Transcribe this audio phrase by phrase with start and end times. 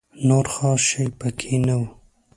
[0.27, 1.81] نور خاص شی په کې نه و.